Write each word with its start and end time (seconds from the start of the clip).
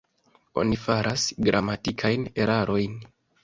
Oni 0.61 0.79
faras 0.85 1.27
gramatikajn 1.49 2.27
erarojn. 2.43 3.01